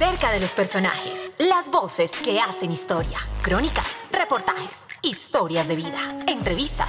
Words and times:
Más 0.00 0.08
cerca 0.08 0.32
de 0.32 0.40
los 0.40 0.52
personajes, 0.52 1.30
las 1.38 1.70
voces 1.70 2.12
que 2.24 2.40
hacen 2.40 2.70
historia, 2.70 3.18
crónicas, 3.42 4.00
reportajes, 4.10 4.86
historias 5.02 5.68
de 5.68 5.76
vida, 5.76 6.24
entrevistas, 6.26 6.88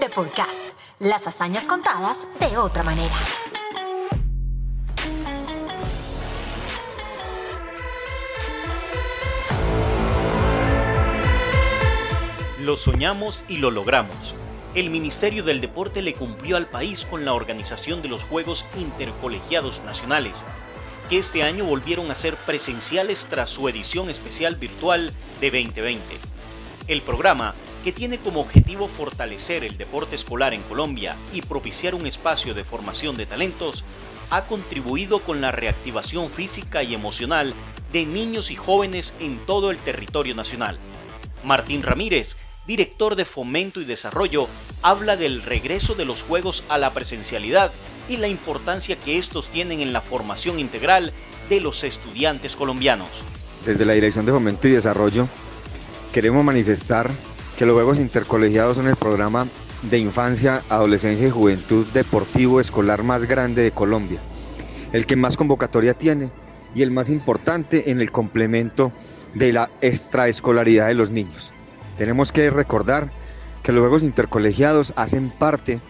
de 0.00 0.08
podcast, 0.08 0.64
las 0.98 1.26
hazañas 1.26 1.64
contadas 1.64 2.26
de 2.40 2.56
otra 2.56 2.82
manera. 2.82 3.14
Lo 12.60 12.76
soñamos 12.76 13.44
y 13.48 13.58
lo 13.58 13.70
logramos. 13.70 14.34
El 14.74 14.90
Ministerio 14.90 15.42
del 15.42 15.60
Deporte 15.60 16.00
le 16.00 16.14
cumplió 16.14 16.56
al 16.56 16.68
país 16.68 17.04
con 17.04 17.24
la 17.24 17.34
organización 17.34 18.02
de 18.02 18.08
los 18.08 18.24
Juegos 18.24 18.66
Intercolegiados 18.76 19.82
Nacionales 19.84 20.46
que 21.08 21.18
este 21.18 21.42
año 21.42 21.64
volvieron 21.64 22.10
a 22.10 22.14
ser 22.14 22.36
presenciales 22.36 23.26
tras 23.30 23.50
su 23.50 23.68
edición 23.68 24.10
especial 24.10 24.56
virtual 24.56 25.12
de 25.40 25.50
2020. 25.50 26.02
El 26.88 27.02
programa, 27.02 27.54
que 27.84 27.92
tiene 27.92 28.18
como 28.18 28.40
objetivo 28.40 28.88
fortalecer 28.88 29.62
el 29.62 29.78
deporte 29.78 30.16
escolar 30.16 30.52
en 30.52 30.62
Colombia 30.62 31.16
y 31.32 31.42
propiciar 31.42 31.94
un 31.94 32.06
espacio 32.06 32.54
de 32.54 32.64
formación 32.64 33.16
de 33.16 33.26
talentos, 33.26 33.84
ha 34.30 34.44
contribuido 34.46 35.20
con 35.20 35.40
la 35.40 35.52
reactivación 35.52 36.30
física 36.30 36.82
y 36.82 36.94
emocional 36.94 37.54
de 37.92 38.04
niños 38.04 38.50
y 38.50 38.56
jóvenes 38.56 39.14
en 39.20 39.38
todo 39.46 39.70
el 39.70 39.78
territorio 39.78 40.34
nacional. 40.34 40.78
Martín 41.44 41.84
Ramírez, 41.84 42.36
director 42.66 43.14
de 43.14 43.24
Fomento 43.24 43.80
y 43.80 43.84
Desarrollo, 43.84 44.48
habla 44.82 45.16
del 45.16 45.42
regreso 45.42 45.94
de 45.94 46.04
los 46.04 46.24
Juegos 46.24 46.64
a 46.68 46.78
la 46.78 46.92
presencialidad 46.92 47.70
y 48.08 48.16
la 48.16 48.28
importancia 48.28 48.96
que 48.96 49.18
estos 49.18 49.48
tienen 49.48 49.80
en 49.80 49.92
la 49.92 50.00
formación 50.00 50.58
integral 50.58 51.12
de 51.48 51.60
los 51.60 51.84
estudiantes 51.84 52.56
colombianos. 52.56 53.08
Desde 53.64 53.84
la 53.84 53.94
Dirección 53.94 54.26
de 54.26 54.32
Fomento 54.32 54.68
y 54.68 54.72
Desarrollo 54.72 55.28
queremos 56.12 56.44
manifestar 56.44 57.10
que 57.58 57.66
los 57.66 57.74
Juegos 57.74 57.98
Intercolegiados 57.98 58.76
son 58.76 58.88
el 58.88 58.96
programa 58.96 59.46
de 59.82 59.98
infancia, 59.98 60.62
adolescencia 60.68 61.28
y 61.28 61.30
juventud 61.30 61.86
deportivo 61.92 62.60
escolar 62.60 63.02
más 63.02 63.24
grande 63.24 63.62
de 63.62 63.70
Colombia, 63.70 64.20
el 64.92 65.06
que 65.06 65.16
más 65.16 65.36
convocatoria 65.36 65.94
tiene 65.94 66.30
y 66.74 66.82
el 66.82 66.90
más 66.90 67.08
importante 67.08 67.90
en 67.90 68.00
el 68.00 68.10
complemento 68.10 68.92
de 69.34 69.52
la 69.52 69.70
extraescolaridad 69.80 70.88
de 70.88 70.94
los 70.94 71.10
niños. 71.10 71.52
Tenemos 71.98 72.32
que 72.32 72.50
recordar 72.50 73.10
que 73.62 73.72
los 73.72 73.80
Juegos 73.80 74.02
Intercolegiados 74.02 74.92
hacen 74.96 75.30
parte 75.30 75.80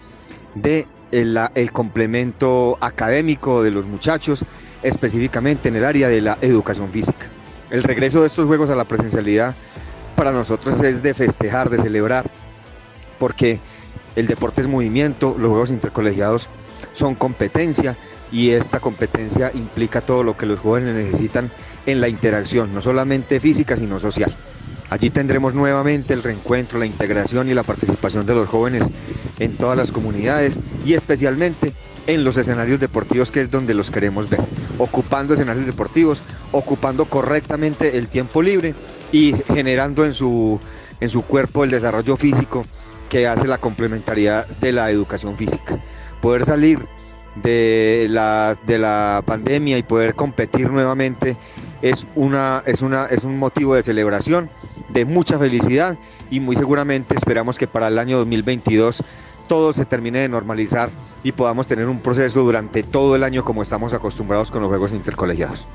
de 0.54 0.86
el, 1.12 1.72
complemento 1.72 2.78
académico 2.80 3.62
de 3.62 3.70
los 3.70 3.84
muchachos, 3.86 4.44
específicamente 4.82 5.68
en 5.68 5.76
el 5.76 5.84
área 5.84 6.08
de 6.08 6.20
la 6.20 6.38
educación 6.40 6.88
física. 6.90 7.26
El 7.70 7.82
regreso 7.82 8.20
de 8.20 8.28
estos 8.28 8.46
juegos 8.46 8.70
a 8.70 8.76
la 8.76 8.84
presencialidad 8.84 9.54
para 10.14 10.32
nosotros 10.32 10.80
es 10.82 11.02
de 11.02 11.14
festejar, 11.14 11.70
de 11.70 11.78
celebrar, 11.78 12.30
porque 13.18 13.60
el 14.14 14.26
deporte 14.26 14.60
es 14.60 14.66
movimiento, 14.66 15.36
los 15.38 15.50
juegos 15.50 15.70
intercolegiados 15.70 16.48
son 16.92 17.14
competencia 17.14 17.96
y 18.32 18.50
esta 18.50 18.80
competencia 18.80 19.50
implica 19.54 20.00
todo 20.00 20.22
lo 20.22 20.36
que 20.36 20.46
los 20.46 20.60
jóvenes 20.60 20.94
necesitan 20.94 21.50
en 21.86 22.00
la 22.00 22.08
interacción, 22.08 22.74
no 22.74 22.80
solamente 22.80 23.40
física, 23.40 23.76
sino 23.76 24.00
social. 24.00 24.34
Allí 24.88 25.10
tendremos 25.10 25.54
nuevamente 25.54 26.14
el 26.14 26.22
reencuentro, 26.22 26.78
la 26.78 26.86
integración 26.86 27.48
y 27.48 27.54
la 27.54 27.64
participación 27.64 28.24
de 28.24 28.34
los 28.34 28.48
jóvenes 28.48 28.84
en 29.38 29.56
todas 29.56 29.76
las 29.76 29.90
comunidades 29.90 30.60
y 30.84 30.94
especialmente 30.94 31.74
en 32.06 32.22
los 32.22 32.36
escenarios 32.36 32.78
deportivos 32.78 33.30
que 33.30 33.40
es 33.40 33.50
donde 33.50 33.74
los 33.74 33.90
queremos 33.90 34.30
ver, 34.30 34.40
ocupando 34.78 35.34
escenarios 35.34 35.66
deportivos, 35.66 36.22
ocupando 36.52 37.06
correctamente 37.06 37.98
el 37.98 38.08
tiempo 38.08 38.42
libre 38.42 38.74
y 39.10 39.34
generando 39.52 40.04
en 40.04 40.14
su, 40.14 40.60
en 41.00 41.08
su 41.08 41.22
cuerpo 41.22 41.64
el 41.64 41.70
desarrollo 41.70 42.16
físico 42.16 42.64
que 43.08 43.26
hace 43.26 43.46
la 43.46 43.58
complementariedad 43.58 44.46
de 44.46 44.72
la 44.72 44.90
educación 44.90 45.36
física. 45.36 45.80
Poder 46.20 46.44
salir 46.44 46.78
de 47.36 48.06
la, 48.08 48.56
de 48.66 48.78
la 48.78 49.22
pandemia 49.26 49.78
y 49.78 49.82
poder 49.82 50.14
competir 50.14 50.70
nuevamente 50.70 51.36
es, 51.82 52.06
una, 52.14 52.62
es, 52.66 52.82
una, 52.82 53.06
es 53.06 53.24
un 53.24 53.38
motivo 53.38 53.74
de 53.74 53.82
celebración, 53.82 54.50
de 54.88 55.04
mucha 55.04 55.38
felicidad 55.38 55.98
y 56.30 56.40
muy 56.40 56.56
seguramente 56.56 57.14
esperamos 57.16 57.58
que 57.58 57.66
para 57.66 57.88
el 57.88 57.98
año 57.98 58.18
2022 58.18 59.02
todo 59.48 59.72
se 59.72 59.84
termine 59.84 60.20
de 60.20 60.28
normalizar 60.28 60.90
y 61.22 61.32
podamos 61.32 61.66
tener 61.66 61.88
un 61.88 62.00
proceso 62.00 62.40
durante 62.40 62.82
todo 62.82 63.14
el 63.16 63.22
año 63.22 63.44
como 63.44 63.62
estamos 63.62 63.92
acostumbrados 63.94 64.50
con 64.50 64.60
los 64.60 64.68
Juegos 64.68 64.92
Intercolegiados. 64.92 65.66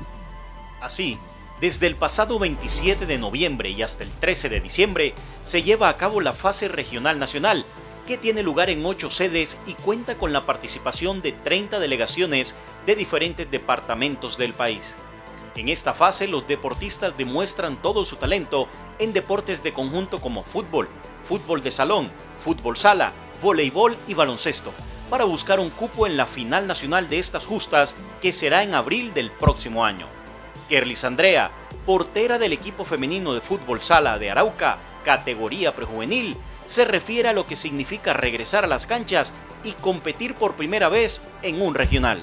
Así, 0.80 1.18
desde 1.60 1.86
el 1.86 1.96
pasado 1.96 2.38
27 2.38 3.06
de 3.06 3.18
noviembre 3.18 3.70
y 3.70 3.82
hasta 3.82 4.02
el 4.02 4.10
13 4.10 4.48
de 4.48 4.60
diciembre 4.60 5.14
se 5.44 5.62
lleva 5.62 5.88
a 5.88 5.96
cabo 5.96 6.20
la 6.20 6.32
fase 6.32 6.68
regional 6.68 7.18
nacional, 7.18 7.64
que 8.06 8.18
tiene 8.18 8.42
lugar 8.42 8.68
en 8.68 8.84
ocho 8.84 9.10
sedes 9.10 9.60
y 9.64 9.74
cuenta 9.74 10.16
con 10.18 10.32
la 10.32 10.44
participación 10.44 11.22
de 11.22 11.32
30 11.32 11.78
delegaciones 11.78 12.56
de 12.84 12.96
diferentes 12.96 13.48
departamentos 13.48 14.36
del 14.38 14.54
país. 14.54 14.96
En 15.54 15.68
esta 15.68 15.94
fase 15.94 16.26
los 16.26 16.46
deportistas 16.48 17.16
demuestran 17.16 17.80
todo 17.80 18.04
su 18.04 18.16
talento 18.16 18.68
en 19.02 19.12
deportes 19.12 19.64
de 19.64 19.72
conjunto 19.72 20.20
como 20.20 20.44
fútbol, 20.44 20.88
fútbol 21.24 21.60
de 21.60 21.72
salón, 21.72 22.12
fútbol 22.38 22.76
sala, 22.76 23.12
voleibol 23.42 23.96
y 24.06 24.14
baloncesto, 24.14 24.72
para 25.10 25.24
buscar 25.24 25.58
un 25.58 25.70
cupo 25.70 26.06
en 26.06 26.16
la 26.16 26.26
final 26.26 26.68
nacional 26.68 27.10
de 27.10 27.18
estas 27.18 27.44
justas 27.44 27.96
que 28.20 28.32
será 28.32 28.62
en 28.62 28.74
abril 28.74 29.12
del 29.12 29.32
próximo 29.32 29.84
año. 29.84 30.06
Kerlis 30.68 31.02
Andrea, 31.02 31.50
portera 31.84 32.38
del 32.38 32.52
equipo 32.52 32.84
femenino 32.84 33.34
de 33.34 33.40
fútbol 33.40 33.82
sala 33.82 34.18
de 34.18 34.30
Arauca, 34.30 34.78
categoría 35.04 35.74
prejuvenil, 35.74 36.36
se 36.66 36.84
refiere 36.84 37.28
a 37.28 37.32
lo 37.32 37.48
que 37.48 37.56
significa 37.56 38.12
regresar 38.12 38.64
a 38.64 38.68
las 38.68 38.86
canchas 38.86 39.32
y 39.64 39.72
competir 39.72 40.36
por 40.36 40.54
primera 40.54 40.88
vez 40.88 41.22
en 41.42 41.60
un 41.60 41.74
regional. 41.74 42.20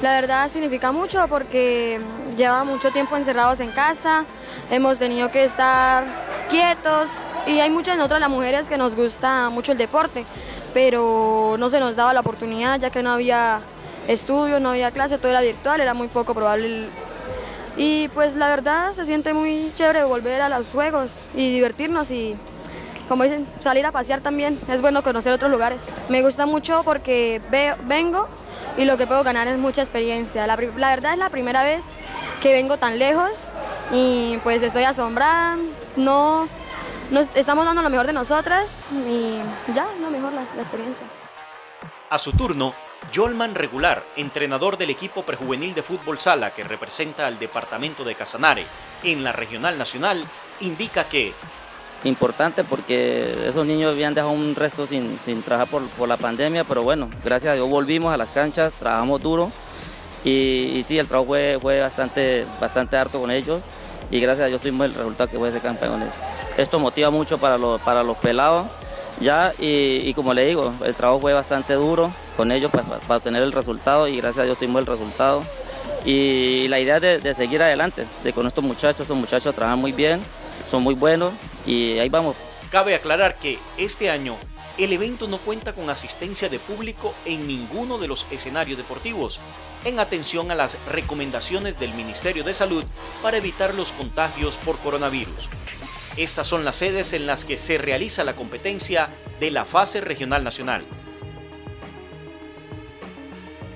La 0.00 0.12
verdad 0.12 0.48
significa 0.48 0.92
mucho 0.92 1.26
porque 1.28 1.98
lleva 2.36 2.62
mucho 2.62 2.92
tiempo 2.92 3.16
encerrados 3.16 3.58
en 3.58 3.72
casa, 3.72 4.26
hemos 4.70 5.00
tenido 5.00 5.28
que 5.32 5.42
estar 5.42 6.04
quietos 6.48 7.10
y 7.48 7.58
hay 7.58 7.68
muchas 7.68 7.96
nosotras 7.96 8.20
las 8.20 8.30
mujeres 8.30 8.68
que 8.68 8.78
nos 8.78 8.94
gusta 8.94 9.50
mucho 9.50 9.72
el 9.72 9.78
deporte, 9.78 10.24
pero 10.72 11.56
no 11.58 11.68
se 11.68 11.80
nos 11.80 11.96
daba 11.96 12.14
la 12.14 12.20
oportunidad 12.20 12.78
ya 12.78 12.90
que 12.90 13.02
no 13.02 13.10
había 13.10 13.60
estudios, 14.06 14.60
no 14.60 14.70
había 14.70 14.92
clase, 14.92 15.18
todo 15.18 15.32
era 15.32 15.40
virtual, 15.40 15.80
era 15.80 15.94
muy 15.94 16.06
poco 16.06 16.32
probable. 16.32 16.86
Y 17.76 18.06
pues 18.08 18.36
la 18.36 18.48
verdad 18.48 18.92
se 18.92 19.04
siente 19.04 19.34
muy 19.34 19.72
chévere 19.74 20.04
volver 20.04 20.42
a 20.42 20.48
los 20.48 20.68
juegos 20.68 21.22
y 21.34 21.50
divertirnos 21.50 22.12
y 22.12 22.36
como 23.08 23.24
dicen, 23.24 23.48
salir 23.58 23.84
a 23.84 23.90
pasear 23.90 24.20
también, 24.20 24.60
es 24.68 24.80
bueno 24.80 25.02
conocer 25.02 25.32
otros 25.32 25.50
lugares. 25.50 25.80
Me 26.08 26.22
gusta 26.22 26.46
mucho 26.46 26.82
porque 26.84 27.40
veo, 27.50 27.74
vengo 27.84 28.28
y 28.76 28.84
lo 28.84 28.96
que 28.96 29.06
puedo 29.06 29.24
ganar 29.24 29.48
es 29.48 29.58
mucha 29.58 29.82
experiencia. 29.82 30.46
La, 30.46 30.56
verdad 30.56 31.12
es 31.12 31.18
la 31.18 31.30
primera 31.30 31.64
vez 31.64 31.84
que 32.42 32.52
vengo 32.52 32.78
tan 32.78 32.98
lejos 32.98 33.30
y 33.92 34.38
pues 34.42 34.62
estoy 34.62 34.84
asombrada, 34.84 35.56
no, 35.96 36.48
estamos 37.34 37.64
dando 37.64 37.82
lo 37.82 37.90
mejor 37.90 38.06
de 38.06 38.12
nosotras 38.12 38.82
y 39.08 39.38
ya, 39.74 39.86
lo 40.00 40.10
mejor 40.10 40.32
la, 40.32 40.44
la 40.54 40.62
experiencia. 40.62 41.06
A 42.10 42.18
su 42.18 42.32
turno, 42.32 42.74
Jolman 43.14 43.54
Regular, 43.54 44.04
entrenador 44.16 44.76
del 44.76 44.90
equipo 44.90 45.22
prejuvenil 45.22 45.74
de 45.74 45.82
fútbol 45.82 46.18
sala 46.18 46.52
que 46.52 46.64
representa 46.64 47.26
al 47.26 47.38
departamento 47.38 48.04
de 48.04 48.14
Casanare 48.14 48.66
en 49.02 49.24
la 49.24 49.32
regional 49.32 49.78
nacional, 49.78 50.24
indica 50.60 51.04
que 51.04 51.32
importante 52.04 52.64
porque 52.64 53.48
esos 53.48 53.66
niños 53.66 53.92
habían 53.92 54.14
dejado 54.14 54.32
un 54.32 54.54
resto 54.54 54.86
sin, 54.86 55.18
trabajar 55.42 55.68
por, 55.68 56.08
la 56.08 56.16
pandemia, 56.16 56.64
pero 56.64 56.82
bueno, 56.82 57.08
gracias 57.24 57.52
a 57.52 57.54
Dios 57.54 57.68
volvimos 57.68 58.12
a 58.12 58.16
las 58.16 58.30
canchas, 58.30 58.72
trabajamos 58.74 59.22
duro 59.22 59.50
y, 60.24 60.82
sí, 60.84 60.98
el 60.98 61.06
trabajo 61.06 61.34
fue, 61.60 61.80
bastante, 61.80 62.46
bastante 62.60 62.96
harto 62.96 63.20
con 63.20 63.30
ellos 63.30 63.60
y 64.10 64.20
gracias 64.20 64.46
a 64.46 64.48
Dios 64.48 64.60
tuvimos 64.60 64.86
el 64.86 64.94
resultado 64.94 65.30
que 65.30 65.38
fue 65.38 65.50
de 65.50 65.60
campeones. 65.60 66.14
Esto 66.56 66.78
motiva 66.78 67.10
mucho 67.10 67.38
para 67.38 67.58
los, 67.58 67.80
para 67.80 68.02
los 68.02 68.16
pelados 68.16 68.66
ya 69.20 69.52
y, 69.58 70.12
como 70.14 70.32
le 70.32 70.46
digo, 70.46 70.72
el 70.84 70.94
trabajo 70.94 71.20
fue 71.20 71.32
bastante 71.32 71.74
duro 71.74 72.12
con 72.36 72.52
ellos 72.52 72.70
para, 72.70 72.84
para, 72.84 73.20
tener 73.20 73.42
el 73.42 73.52
resultado 73.52 74.06
y 74.06 74.16
gracias 74.18 74.42
a 74.42 74.44
Dios 74.44 74.58
tuvimos 74.58 74.80
el 74.80 74.86
resultado. 74.86 75.42
Y 76.04 76.68
la 76.68 76.78
idea 76.78 77.00
de, 77.00 77.18
de 77.18 77.34
seguir 77.34 77.60
adelante, 77.60 78.06
de 78.22 78.32
con 78.32 78.46
estos 78.46 78.62
muchachos, 78.62 79.00
estos 79.00 79.16
muchachos 79.16 79.54
trabajan 79.54 79.80
muy 79.80 79.90
bien, 79.90 80.20
son 80.68 80.82
muy 80.82 80.94
buenos 80.94 81.32
y 81.66 81.98
ahí 81.98 82.08
vamos. 82.08 82.36
Cabe 82.70 82.94
aclarar 82.94 83.36
que 83.36 83.58
este 83.76 84.10
año 84.10 84.36
el 84.76 84.92
evento 84.92 85.26
no 85.26 85.38
cuenta 85.38 85.72
con 85.72 85.90
asistencia 85.90 86.48
de 86.48 86.58
público 86.58 87.14
en 87.24 87.46
ninguno 87.46 87.98
de 87.98 88.06
los 88.06 88.26
escenarios 88.30 88.78
deportivos, 88.78 89.40
en 89.84 89.98
atención 89.98 90.50
a 90.50 90.54
las 90.54 90.78
recomendaciones 90.86 91.80
del 91.80 91.92
Ministerio 91.94 92.44
de 92.44 92.54
Salud 92.54 92.84
para 93.22 93.38
evitar 93.38 93.74
los 93.74 93.92
contagios 93.92 94.56
por 94.58 94.78
coronavirus. 94.78 95.48
Estas 96.16 96.46
son 96.46 96.64
las 96.64 96.76
sedes 96.76 97.12
en 97.12 97.26
las 97.26 97.44
que 97.44 97.56
se 97.56 97.78
realiza 97.78 98.24
la 98.24 98.36
competencia 98.36 99.08
de 99.40 99.50
la 99.50 99.64
fase 99.64 100.00
regional 100.00 100.44
nacional. 100.44 100.84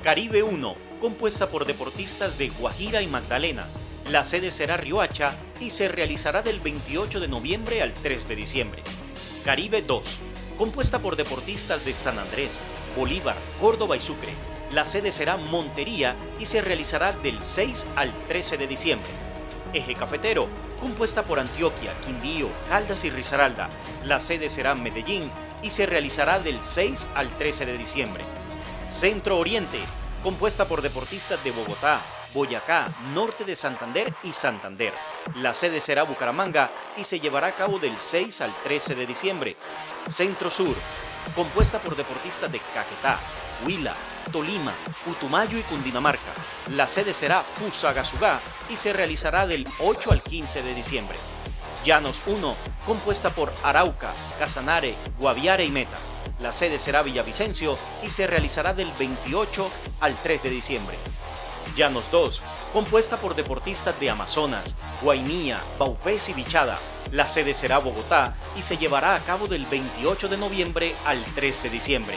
Caribe 0.02 0.42
1 0.42 0.92
compuesta 1.02 1.50
por 1.50 1.66
deportistas 1.66 2.38
de 2.38 2.48
Guajira 2.48 3.02
y 3.02 3.08
Magdalena. 3.08 3.66
La 4.10 4.24
sede 4.24 4.50
será 4.50 4.76
Riohacha 4.76 5.36
y 5.60 5.70
se 5.70 5.88
realizará 5.88 6.42
del 6.42 6.60
28 6.60 7.20
de 7.20 7.28
noviembre 7.28 7.82
al 7.82 7.94
3 7.94 8.28
de 8.28 8.36
diciembre. 8.36 8.82
Caribe 9.44 9.80
2, 9.82 10.18
compuesta 10.58 10.98
por 10.98 11.16
deportistas 11.16 11.84
de 11.84 11.94
San 11.94 12.18
Andrés, 12.18 12.58
Bolívar, 12.96 13.36
Córdoba 13.60 13.96
y 13.96 14.00
Sucre. 14.00 14.32
La 14.72 14.84
sede 14.84 15.12
será 15.12 15.36
Montería 15.36 16.16
y 16.38 16.46
se 16.46 16.60
realizará 16.60 17.12
del 17.12 17.44
6 17.44 17.88
al 17.94 18.12
13 18.26 18.58
de 18.58 18.66
diciembre. 18.66 19.10
Eje 19.72 19.94
Cafetero, 19.94 20.48
compuesta 20.80 21.22
por 21.22 21.38
Antioquia, 21.38 21.92
Quindío, 22.04 22.48
Caldas 22.68 23.04
y 23.04 23.10
Risaralda. 23.10 23.70
La 24.04 24.20
sede 24.20 24.50
será 24.50 24.74
Medellín 24.74 25.30
y 25.62 25.70
se 25.70 25.86
realizará 25.86 26.40
del 26.40 26.58
6 26.62 27.08
al 27.14 27.30
13 27.38 27.66
de 27.66 27.78
diciembre. 27.78 28.24
Centro 28.90 29.38
Oriente, 29.38 29.78
compuesta 30.22 30.66
por 30.66 30.82
deportistas 30.82 31.42
de 31.42 31.50
Bogotá, 31.50 32.00
Boyacá, 32.32 32.94
Norte 33.12 33.44
de 33.44 33.56
Santander 33.56 34.14
y 34.22 34.32
Santander. 34.32 34.94
La 35.36 35.52
sede 35.52 35.80
será 35.80 36.04
Bucaramanga 36.04 36.70
y 36.96 37.04
se 37.04 37.20
llevará 37.20 37.48
a 37.48 37.54
cabo 37.54 37.78
del 37.78 37.98
6 37.98 38.40
al 38.40 38.54
13 38.62 38.94
de 38.94 39.06
diciembre. 39.06 39.56
Centro 40.08 40.48
Sur, 40.48 40.74
compuesta 41.34 41.80
por 41.80 41.96
deportistas 41.96 42.50
de 42.50 42.60
Caquetá, 42.72 43.18
Huila, 43.66 43.94
Tolima, 44.30 44.72
Putumayo 45.04 45.58
y 45.58 45.62
Cundinamarca. 45.62 46.32
La 46.70 46.86
sede 46.88 47.12
será 47.12 47.40
Fusagasugá 47.40 48.40
y 48.70 48.76
se 48.76 48.92
realizará 48.92 49.46
del 49.46 49.66
8 49.80 50.12
al 50.12 50.22
15 50.22 50.62
de 50.62 50.74
diciembre. 50.74 51.18
Llanos 51.84 52.22
1, 52.26 52.56
compuesta 52.86 53.30
por 53.30 53.52
Arauca, 53.64 54.12
Casanare, 54.38 54.94
Guaviare 55.18 55.64
y 55.64 55.70
Meta. 55.70 55.98
La 56.40 56.52
sede 56.52 56.78
será 56.78 57.02
Villavicencio 57.02 57.78
y 58.04 58.10
se 58.10 58.26
realizará 58.26 58.74
del 58.74 58.90
28 58.98 59.70
al 60.00 60.14
3 60.14 60.42
de 60.42 60.50
diciembre. 60.50 60.96
Llanos 61.76 62.10
2, 62.10 62.42
compuesta 62.72 63.16
por 63.16 63.34
deportistas 63.34 63.98
de 63.98 64.10
Amazonas, 64.10 64.76
Guainía, 65.00 65.60
Baupés 65.78 66.28
y 66.28 66.34
Bichada. 66.34 66.78
La 67.12 67.26
sede 67.26 67.54
será 67.54 67.78
Bogotá 67.78 68.34
y 68.56 68.62
se 68.62 68.76
llevará 68.76 69.14
a 69.14 69.20
cabo 69.20 69.46
del 69.46 69.64
28 69.66 70.28
de 70.28 70.36
noviembre 70.36 70.94
al 71.06 71.22
3 71.34 71.62
de 71.62 71.70
diciembre. 71.70 72.16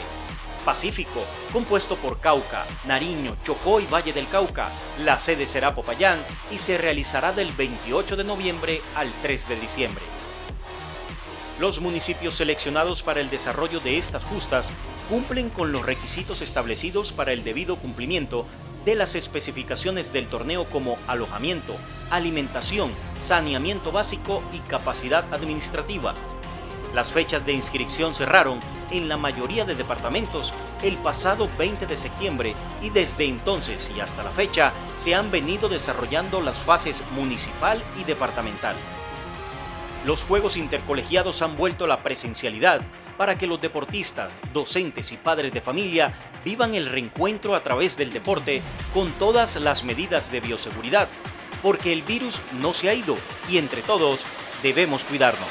Pacífico, 0.65 1.23
compuesto 1.53 1.95
por 1.95 2.19
Cauca, 2.19 2.65
Nariño, 2.85 3.37
Chocó 3.43 3.79
y 3.79 3.85
Valle 3.85 4.13
del 4.13 4.27
Cauca. 4.27 4.69
La 4.99 5.19
sede 5.19 5.45
será 5.45 5.75
Popayán 5.75 6.19
y 6.51 6.57
se 6.57 6.77
realizará 6.77 7.33
del 7.33 7.51
28 7.51 8.15
de 8.15 8.23
noviembre 8.23 8.81
al 8.95 9.11
3 9.21 9.47
de 9.47 9.55
diciembre. 9.57 10.03
Los 11.57 11.79
municipios 11.79 12.35
seleccionados 12.35 13.01
para 13.01 13.21
el 13.21 13.29
desarrollo 13.29 13.79
de 13.79 13.97
estas 13.97 14.25
justas 14.25 14.67
cumplen 15.09 15.49
con 15.49 15.71
los 15.71 15.85
requisitos 15.85 16.41
establecidos 16.41 17.13
para 17.13 17.31
el 17.31 17.45
debido 17.45 17.77
cumplimiento 17.77 18.45
de 18.83 18.95
las 18.95 19.15
especificaciones 19.15 20.11
del 20.11 20.27
torneo 20.27 20.65
como 20.65 20.97
alojamiento, 21.07 21.73
alimentación, 22.09 22.91
saneamiento 23.21 23.93
básico 23.93 24.43
y 24.51 24.59
capacidad 24.59 25.33
administrativa. 25.33 26.13
Las 26.93 27.13
fechas 27.13 27.45
de 27.45 27.53
inscripción 27.53 28.13
cerraron 28.13 28.59
en 28.91 29.07
la 29.07 29.15
mayoría 29.15 29.63
de 29.63 29.75
departamentos 29.75 30.53
el 30.83 30.97
pasado 30.97 31.49
20 31.57 31.87
de 31.87 31.95
septiembre 31.95 32.53
y 32.81 32.89
desde 32.89 33.25
entonces 33.25 33.91
y 33.95 34.01
hasta 34.01 34.23
la 34.23 34.31
fecha 34.31 34.73
se 34.97 35.15
han 35.15 35.31
venido 35.31 35.69
desarrollando 35.69 36.41
las 36.41 36.57
fases 36.57 37.01
municipal 37.15 37.81
y 37.97 38.03
departamental. 38.03 38.75
Los 40.05 40.23
Juegos 40.23 40.55
Intercolegiados 40.55 41.41
han 41.41 41.57
vuelto 41.57 41.85
a 41.85 41.87
la 41.87 42.03
presencialidad 42.03 42.81
para 43.17 43.39
que 43.39 43.47
los 43.47 43.59
deportistas, 43.59 44.29
docentes 44.53 45.11
y 45.11 45.17
padres 45.17 45.51
de 45.51 45.61
familia 45.61 46.13
vivan 46.43 46.75
el 46.75 46.85
reencuentro 46.85 47.55
a 47.55 47.63
través 47.63 47.97
del 47.97 48.13
deporte 48.13 48.61
con 48.93 49.11
todas 49.13 49.55
las 49.55 49.83
medidas 49.83 50.31
de 50.31 50.41
bioseguridad, 50.41 51.07
porque 51.63 51.91
el 51.91 52.03
virus 52.03 52.39
no 52.61 52.73
se 52.73 52.89
ha 52.89 52.93
ido 52.93 53.17
y 53.49 53.57
entre 53.57 53.81
todos 53.81 54.19
debemos 54.61 55.03
cuidarnos. 55.05 55.47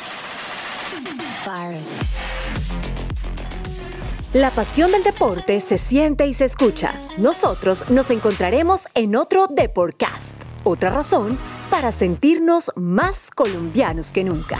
La 4.33 4.51
pasión 4.53 4.93
del 4.93 5.03
deporte 5.03 5.61
se 5.61 5.79
siente 5.79 6.27
y 6.29 6.35
se 6.35 6.45
escucha. 6.45 7.01
Nosotros 7.19 7.91
nos 7.91 8.11
encontraremos 8.11 8.87
en 8.95 9.17
otro 9.17 9.49
Deportcast. 9.49 10.37
Otra 10.63 10.91
razón 10.91 11.39
para 11.75 11.91
sentirnos 11.91 12.71
más 12.77 13.33
colombianos 13.33 14.13
que 14.13 14.23
nunca. 14.23 14.59